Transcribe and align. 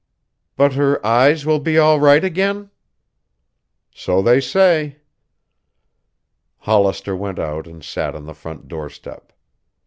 "But 0.55 0.73
her 0.73 1.05
eyes 1.05 1.45
will 1.45 1.59
be 1.59 1.77
all 1.77 1.99
right 1.99 2.23
again?" 2.23 2.71
"So 3.93 4.19
they 4.19 4.41
say." 4.41 4.97
Hollister 6.61 7.15
went 7.15 7.37
out 7.37 7.67
and 7.67 7.83
sat 7.83 8.15
on 8.15 8.25
the 8.25 8.33
front 8.33 8.67
doorstep. 8.67 9.31